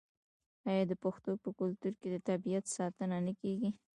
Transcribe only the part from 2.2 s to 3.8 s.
طبیعت ساتنه نه کیږي؟